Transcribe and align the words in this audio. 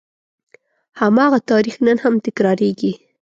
هماغه 1.01 1.39
تاریخ 1.51 1.75
نن 1.85 1.97
هم 2.03 2.13
تکرارېږي. 2.25 2.93